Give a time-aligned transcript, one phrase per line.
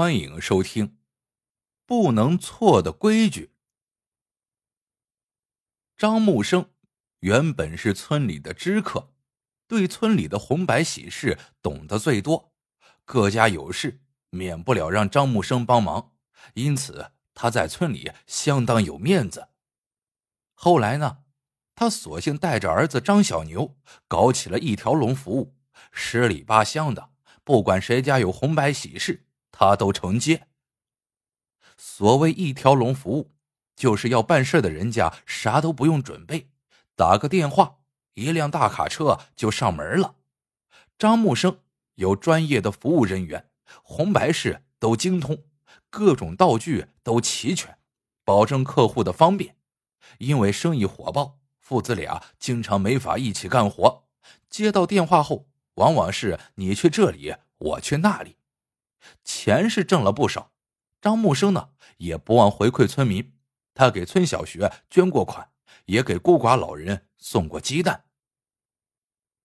[0.00, 0.88] 欢迎收听
[1.84, 3.44] 《不能错的规矩》。
[5.94, 6.70] 张木生
[7.18, 9.12] 原本是村里的知客，
[9.68, 12.54] 对村里的红白喜事懂得最多。
[13.04, 14.00] 各家有事，
[14.30, 16.12] 免不了让张木生帮忙，
[16.54, 19.50] 因此他在村里相当有面子。
[20.54, 21.24] 后来呢，
[21.74, 23.76] 他索性带着儿子张小牛，
[24.08, 25.54] 搞起了一条龙服务，
[25.92, 27.10] 十里八乡的，
[27.44, 29.26] 不管谁家有红白喜事。
[29.60, 30.46] 他都承接。
[31.76, 33.30] 所谓一条龙服务，
[33.76, 36.48] 就是要办事的人家啥都不用准备，
[36.96, 37.76] 打个电话，
[38.14, 40.16] 一辆大卡车就上门了。
[40.98, 41.58] 张木生
[41.96, 43.50] 有专业的服务人员，
[43.82, 45.44] 红白事都精通，
[45.90, 47.76] 各种道具都齐全，
[48.24, 49.56] 保证客户的方便。
[50.16, 54.06] 因为生意火爆，父子俩经常没法一起干活。
[54.48, 58.38] 接到电话后，往往是你去这里，我去那里。
[59.24, 60.52] 钱是挣了不少，
[61.00, 63.36] 张木生呢也不忘回馈村民。
[63.74, 65.50] 他给村小学捐过款，
[65.86, 68.04] 也给孤寡老人送过鸡蛋。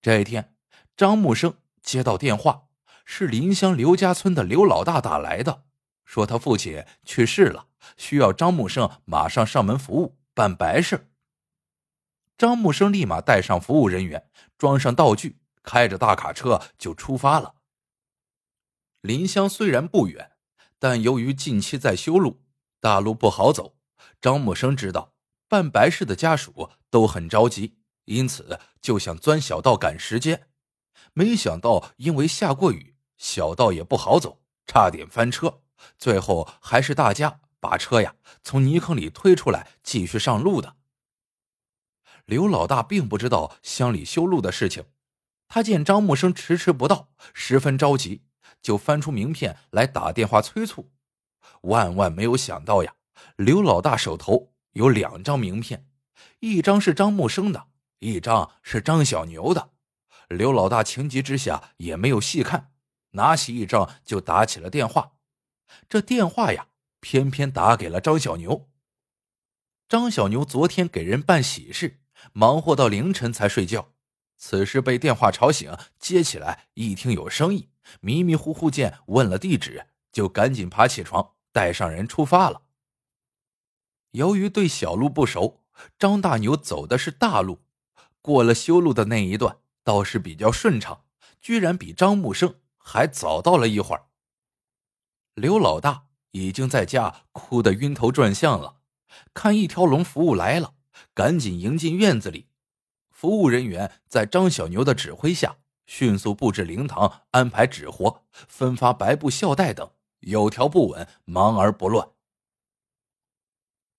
[0.00, 0.54] 这一天，
[0.96, 2.68] 张木生接到电话，
[3.04, 5.64] 是邻乡刘家村的刘老大打来的，
[6.04, 11.10] 说他父亲去世了，需要张木生马上上门服务办白事。
[12.38, 17.56] 张木生立马带上服务人员，装上道具，开着大卡车就出发了。
[19.00, 20.32] 林乡虽然不远，
[20.78, 22.42] 但由于近期在修路，
[22.80, 23.76] 大路不好走。
[24.20, 25.14] 张木生知道
[25.48, 30.48] 办白事的家属都很着急，因此就想钻小道赶时间。
[31.14, 35.62] 没想到因为下过雨，小道也不好走，差点翻车。
[35.96, 40.76] 最后还是大家把车呀从泥坑里推出来，继续上路的。
[42.26, 44.84] 刘老大并不知道乡里修路的事情，
[45.48, 48.24] 他见张木生迟迟不到，十分着急。
[48.62, 50.90] 就翻出名片来打电话催促，
[51.62, 52.94] 万万没有想到呀！
[53.36, 55.86] 刘老大手头有两张名片，
[56.40, 57.68] 一张是张木生的，
[57.98, 59.70] 一张是张小牛的。
[60.28, 62.72] 刘老大情急之下也没有细看，
[63.10, 65.12] 拿起一张就打起了电话。
[65.88, 66.68] 这电话呀，
[67.00, 68.68] 偏偏打给了张小牛。
[69.88, 72.00] 张小牛昨天给人办喜事，
[72.32, 73.92] 忙活到凌晨才睡觉，
[74.36, 77.69] 此时被电话吵醒，接起来一听有生意。
[78.00, 82.62] 迷迷糊糊间问了地址，就赶紧爬起床，带上人出发了。
[84.12, 85.62] 由于对小路不熟，
[85.98, 87.62] 张大牛走的是大路，
[88.20, 91.04] 过了修路的那一段倒是比较顺畅，
[91.40, 94.06] 居然比张木生还早到了一会儿。
[95.34, 98.80] 刘老大已经在家哭得晕头转向了，
[99.32, 100.74] 看一条龙服务来了，
[101.14, 102.48] 赶紧迎进院子里。
[103.10, 105.58] 服务人员在张小牛的指挥下。
[105.90, 109.90] 迅速布置灵堂，安排纸活，分发白布、孝带等，
[110.20, 112.10] 有条不紊，忙而不乱。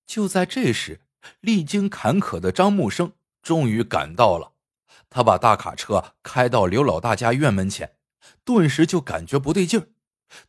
[0.08, 1.02] 就在这时，
[1.42, 4.54] 历经坎坷的张木生终于赶到了。
[5.10, 7.98] 他把大卡车开到刘老大家院门前，
[8.46, 9.90] 顿时就感觉不对劲儿，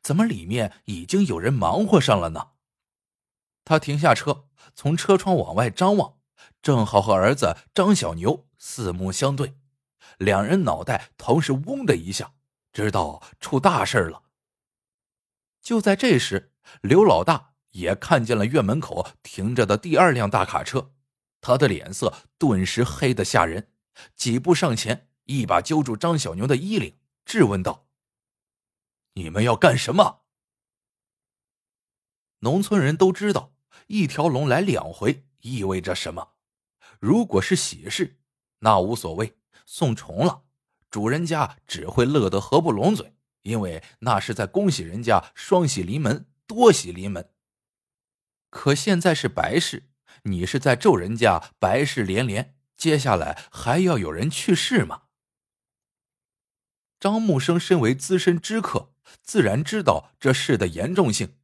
[0.00, 2.50] 怎么里面已经有人忙活上了呢？
[3.64, 4.44] 他停下车，
[4.76, 6.18] 从车窗往外张望，
[6.62, 9.56] 正好和儿子张小牛四目相对。
[10.18, 12.34] 两人脑袋同时“嗡”的一下，
[12.72, 14.24] 知道出大事了。
[15.60, 20.92] 就在这时，刘老大也看见了院门口停着的第二辆大卡车，
[21.40, 23.72] 他的脸色顿时黑得吓人，
[24.16, 27.86] 几步上前，一把揪住张小牛的衣领，质问道
[29.14, 30.22] ：“你们要干什么？”
[32.40, 33.54] 农村人都知道，
[33.86, 36.32] 一条龙来两回意味着什么。
[36.98, 38.18] 如果是喜事，
[38.58, 39.38] 那无所谓。
[39.74, 40.42] 送重了，
[40.90, 47.30] 主人家只会乐得合不拢嘴，因为那是在恭喜人家双喜临门、多喜临门。
[48.50, 49.88] 可现在是白事，
[50.24, 55.04] 你是在咒人家白事连连，接下来还要有人去世吗？
[57.00, 61.38] 张木生身为资深知客，自然知道这事的严重性。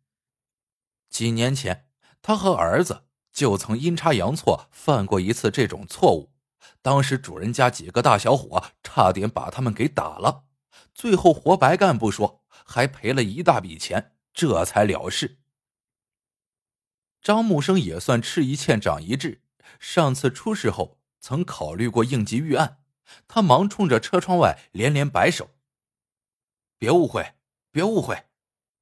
[1.09, 1.89] 几年前，
[2.21, 6.35] 他和儿子就曾阴差阳错犯过一次这种错误。
[6.83, 10.45] 当时主人家几个大小伙差点把他们给打了，
[10.95, 15.39] 最后活白干不说，还赔了一大笔钱，这才了事。
[17.21, 19.43] 张木生也算吃一堑长一智，
[19.81, 22.79] 上次出事后曾考虑过应急预案，
[23.27, 25.51] 他忙冲着车窗外连连摆手
[26.79, 27.35] ：“别误会，
[27.71, 28.27] 别误会，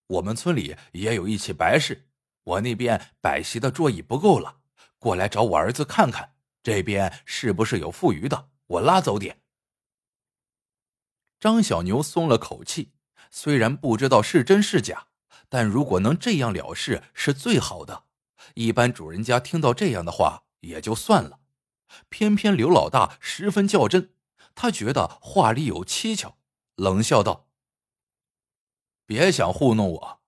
[0.06, 2.08] 我们村里也有一起白事，
[2.44, 4.58] 我那边摆席的桌椅不够了，
[4.99, 6.34] 过来找我儿子看看。”
[6.67, 8.51] 这边是不是有富余的？
[8.67, 9.41] 我拉走点。
[11.39, 12.91] 张小牛松了口气，
[13.31, 15.07] 虽然不知道是真是假，
[15.49, 18.07] 但如果能这样了事，是最好的。
[18.55, 21.39] 一般主人家听到这样的话也就算了，
[22.09, 24.13] 偏偏刘老大十分较真，
[24.57, 26.35] 他觉得话里有蹊跷，
[26.75, 27.47] 冷笑道
[29.07, 30.21] ：“别想糊弄我，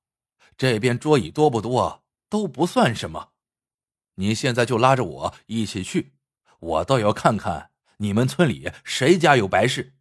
[0.57, 3.33] 这边桌椅多不多都不算什么。
[4.15, 6.13] 你现在就拉着我一起去，
[6.59, 9.95] 我倒要看看你们村里谁家有白事。”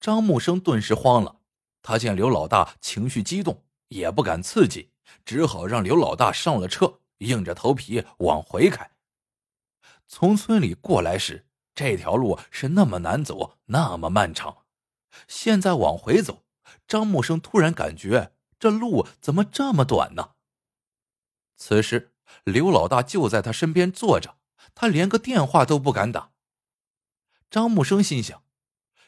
[0.00, 1.40] 张木生顿时慌了，
[1.80, 4.90] 他见刘老大情绪激动，也不敢刺激。
[5.24, 8.92] 只好让刘老大上了车，硬着头皮往回开。
[10.08, 14.64] 从村里过来时，这条路是那么难走，那么漫长。
[15.28, 16.44] 现在往回走，
[16.88, 20.30] 张木生突然感觉这路怎么这么短呢？
[21.56, 22.14] 此时，
[22.44, 24.36] 刘老大就在他身边坐着，
[24.74, 26.32] 他连个电话都不敢打。
[27.50, 28.42] 张木生心想：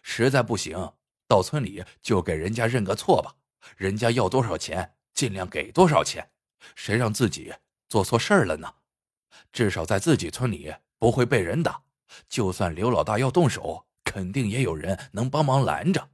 [0.03, 0.93] 实在不行，
[1.27, 3.37] 到村里就给人家认个错吧，
[3.77, 4.97] 人家要多少钱？
[5.15, 6.33] 尽量给多少钱，
[6.75, 7.55] 谁让自己
[7.89, 8.75] 做错事儿了呢？
[9.53, 11.85] 至少在自己村里不会被人打。
[12.29, 16.11] 就算刘老大要动手，肯定也有人能帮忙拦着。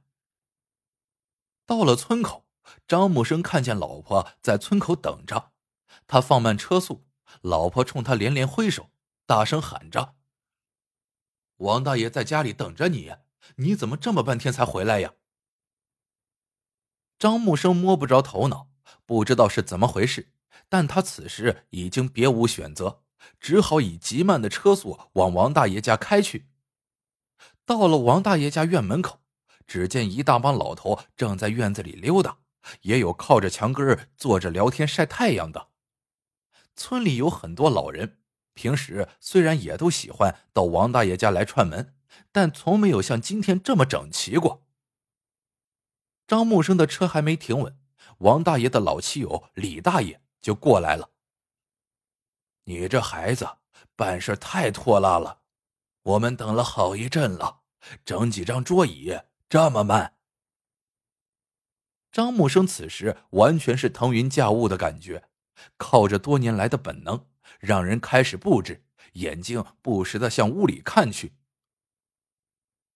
[1.65, 2.45] 到了村口，
[2.87, 5.51] 张木生看见老婆在村口等着，
[6.05, 7.03] 他放慢车速，
[7.41, 8.90] 老婆冲他连连挥手，
[9.31, 10.15] 大声喊着
[11.55, 13.13] ：“王大爷在家里等着你，
[13.55, 15.13] 你怎么这么半天才回来呀？”
[17.17, 18.67] 张木生摸不着头脑。
[19.05, 20.33] 不知道是怎么回事，
[20.67, 23.03] 但他此时已经别无选择，
[23.39, 26.49] 只好以极慢的车速往王大爷家开去。
[27.65, 29.21] 到了王大爷家院门口，
[29.65, 32.39] 只见一大帮老头正在院子里溜达，
[32.81, 35.69] 也有靠着墙根坐着聊天晒太阳的。
[36.75, 38.20] 村里有很多老人，
[38.53, 41.95] 平时虽然也都喜欢到王大爷家来串门，
[42.31, 44.65] 但从没有像今天这么整齐过。
[46.27, 47.77] 张木生的车还没停稳。
[48.19, 51.09] 王大爷的老妻友李大爷就过来了。
[52.65, 53.57] 你这孩子
[53.95, 55.41] 办事太拖拉了，
[56.03, 57.61] 我们等了好一阵了，
[58.05, 59.19] 整几张桌椅
[59.49, 60.17] 这么慢。
[62.11, 65.29] 张木生此时完全是腾云驾雾的感觉，
[65.77, 67.25] 靠着多年来的本能，
[67.59, 68.83] 让人开始布置，
[69.13, 71.33] 眼睛不时的向屋里看去。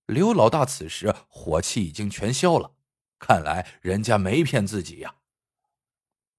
[0.05, 2.75] 刘老大此时火气已经全消了。
[3.17, 5.15] 看来人家没骗自己呀。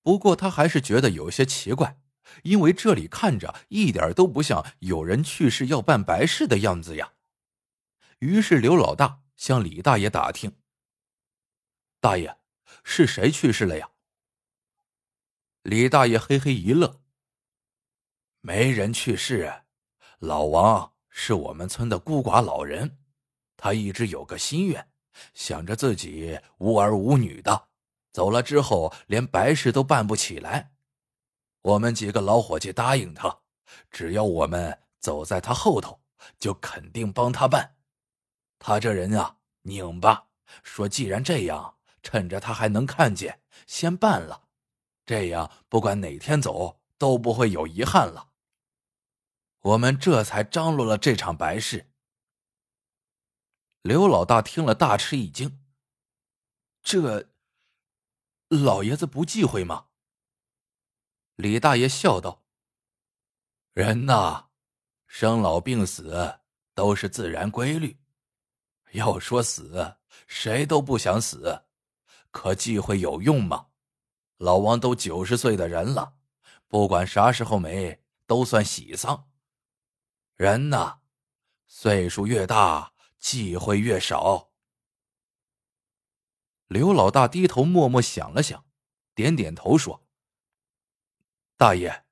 [0.03, 1.99] 不过他还是觉得有些奇怪，
[2.45, 7.15] 因为这里看着一点都不像有人去世要办白事的样子呀。
[8.21, 10.59] 于是刘老大向李大爷打听
[11.99, 12.39] ：“大爷，
[12.85, 13.91] 是谁去世了呀？”
[15.65, 17.01] 李大爷嘿嘿一乐
[18.47, 19.53] ：“没人去世，
[20.21, 22.97] 老王是我们村的孤寡老人，
[23.57, 24.89] 他一直有个心愿。”
[25.35, 27.67] 想着自己无儿无女的，
[28.13, 30.71] 走了之后连白事都办不起来。
[31.63, 33.37] 我们几个老伙计答应他，
[33.91, 36.01] 只要我们走在他后头，
[36.39, 37.75] 就肯定帮他办。
[38.61, 40.25] 他这人啊，拧巴，
[40.63, 44.45] 说既然这样，趁着他还能看见，先办了，
[45.05, 48.29] 这样不管哪天走都不会有遗憾了。
[49.67, 51.91] 我们这才张罗了这场白事。
[53.83, 55.61] 刘老大听了，大吃一惊。
[56.83, 57.31] 这
[58.49, 59.89] 老爷子不忌讳吗？
[61.35, 62.45] 李大爷笑道
[63.75, 64.51] ：“人呐，
[65.09, 66.39] 生老病死
[66.73, 67.99] 都是自然规律。
[68.93, 69.97] 要说死，
[70.29, 71.65] 谁都不想死，
[72.31, 73.71] 可忌讳有用吗？
[74.37, 76.15] 老王都九十岁的人了，
[76.69, 79.29] 不管啥时候没，都算喜丧。
[80.37, 81.01] 人呐，
[81.67, 84.53] 岁数越大。”忌讳越少。
[86.69, 88.65] 刘老大低头默默想了想，
[89.17, 90.07] 点点头说
[91.59, 92.05] ：“大爷，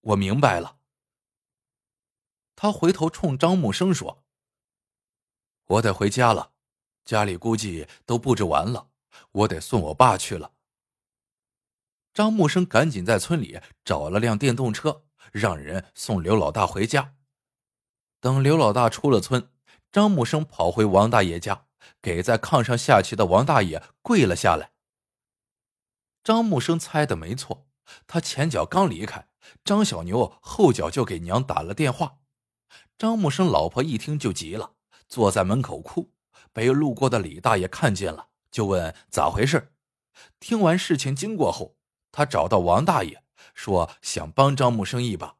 [0.00, 0.78] 我明白了。”
[2.56, 4.24] 他回头冲张木生说
[5.66, 6.54] ：“我得回家了，
[7.04, 8.88] 家里估计都布置完了，
[9.32, 10.54] 我得送我爸去了。”
[12.14, 17.15] 张木生赶紧在村里找了辆电动车，让人送刘老大回家。
[18.26, 19.52] 等刘老大出了村。
[19.92, 21.66] 张木生跑回王大爷家，
[22.02, 24.72] 给在炕上下棋的王大爷跪了下来。
[26.24, 27.68] 张木生猜的没错，
[28.04, 29.28] 他前脚刚离开，
[29.64, 32.18] 张小牛后脚就给娘打了电话。
[32.98, 34.72] 张木生老婆一听就急了，
[35.06, 36.10] 坐在门口哭。
[36.52, 39.72] 被路过的李大爷看见了，就问咋回事。
[40.40, 41.76] 听完事情经过后，
[42.10, 43.22] 他找到王大爷，
[43.54, 45.36] 说想帮张木生一把。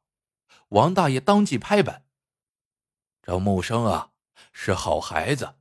[0.68, 2.04] 王大爷当即拍板
[3.26, 4.12] ：“张木生啊！”
[4.54, 5.56] 是好孩子。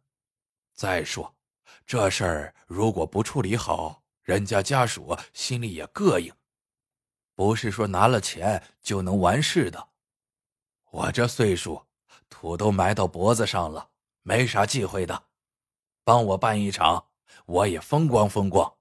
[0.75, 1.35] 再说，
[1.83, 6.31] 这事儿如果不处理好，人家家属心里也膈应。
[7.33, 9.89] 不是说拿了钱就能完事的。
[10.91, 11.87] 我这岁数，
[12.29, 13.89] 土都埋到脖子上了，
[14.21, 15.25] 没啥忌讳的。
[16.03, 17.09] 帮我办一场，
[17.47, 18.77] 我也风光风光。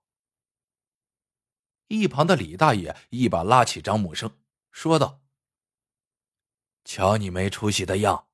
[1.86, 4.38] 一旁的李大爷一把拉起张木生，
[4.70, 5.22] 说道
[6.84, 8.28] ：“瞧你没出息的样，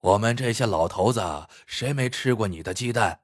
[0.00, 3.22] 我们这些老头子谁没吃过你的鸡蛋？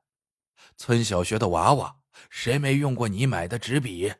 [0.76, 4.12] 村小学的娃娃谁没用过你买的纸笔？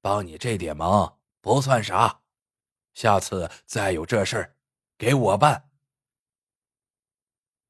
[0.00, 2.22] 帮你这点忙不算啥，
[2.94, 4.56] 下次再有这事儿，
[4.96, 5.70] 给我办。”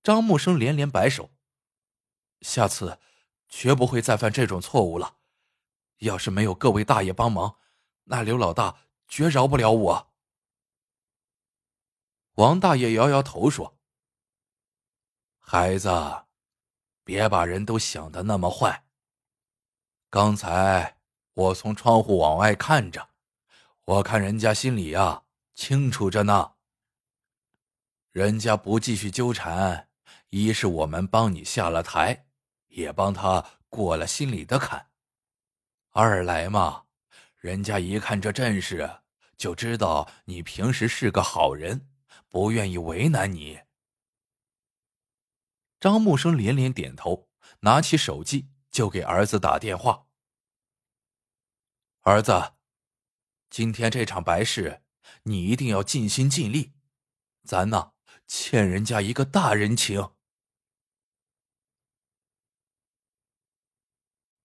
[0.05, 1.31] 张木生连连摆手
[2.43, 2.99] ：“下次
[3.49, 5.17] 绝不会再犯这种错误了。”
[5.99, 7.57] 要是没有各位大爷帮忙，
[8.05, 8.77] 那刘老大
[9.07, 10.13] 绝饶不了我。
[12.35, 13.79] 王大爷摇摇头说
[15.55, 15.91] ：“孩子，
[17.05, 18.85] 别把人都想的那么坏。
[20.09, 20.97] 刚才
[21.35, 23.11] 我从窗户往外看着，
[23.85, 26.53] 我看人家心里呀清楚着呢。
[28.13, 29.89] 人家不继续纠缠，
[30.31, 32.25] 一是我们帮你下了台，
[32.69, 34.87] 也帮他过了心里的坎。”
[35.93, 36.85] 二来嘛，
[37.37, 38.91] 人家一看这阵势，
[39.37, 41.91] 就知道你平时是个好人，
[42.31, 43.61] 不愿意为难你。
[45.83, 47.29] 张木生连连点头，
[47.63, 50.07] 拿起手机就给儿子打电话
[52.03, 52.53] ：“儿子，
[53.51, 54.85] 今天这场白事，
[55.25, 56.73] 你一定要尽心尽力，
[57.43, 57.95] 咱呢
[58.29, 60.13] 欠人家一个大人情。”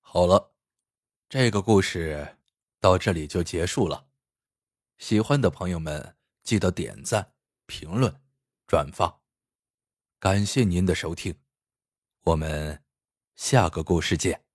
[0.02, 0.56] 好了。
[1.30, 2.38] 这个故事
[2.80, 4.08] 到这里就结束了，
[4.98, 7.34] 喜欢的朋友们记得点赞、
[7.66, 8.22] 评论、
[8.66, 9.22] 转发，
[10.20, 11.36] 感谢您的收听，
[12.24, 12.82] 我们
[13.36, 14.47] 下个故事见。